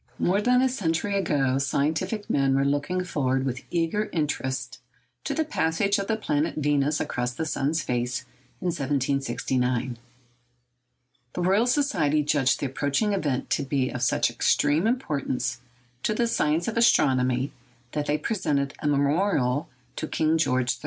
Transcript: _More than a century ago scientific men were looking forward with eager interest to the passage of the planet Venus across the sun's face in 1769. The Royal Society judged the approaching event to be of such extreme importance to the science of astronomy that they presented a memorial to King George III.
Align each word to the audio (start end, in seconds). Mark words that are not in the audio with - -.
_More 0.25 0.41
than 0.41 0.63
a 0.63 0.67
century 0.67 1.15
ago 1.15 1.59
scientific 1.59 2.27
men 2.27 2.55
were 2.55 2.65
looking 2.65 3.03
forward 3.03 3.45
with 3.45 3.61
eager 3.69 4.09
interest 4.11 4.79
to 5.25 5.35
the 5.35 5.45
passage 5.45 5.99
of 5.99 6.07
the 6.07 6.15
planet 6.17 6.55
Venus 6.57 6.99
across 6.99 7.33
the 7.35 7.45
sun's 7.45 7.83
face 7.83 8.21
in 8.61 8.69
1769. 8.69 9.99
The 11.33 11.41
Royal 11.43 11.67
Society 11.67 12.23
judged 12.23 12.59
the 12.61 12.65
approaching 12.65 13.13
event 13.13 13.51
to 13.51 13.61
be 13.63 13.89
of 13.91 14.01
such 14.01 14.31
extreme 14.31 14.87
importance 14.87 15.59
to 16.01 16.15
the 16.15 16.25
science 16.25 16.67
of 16.67 16.77
astronomy 16.77 17.51
that 17.91 18.07
they 18.07 18.17
presented 18.17 18.73
a 18.79 18.87
memorial 18.87 19.69
to 19.97 20.07
King 20.07 20.35
George 20.39 20.77
III. 20.77 20.79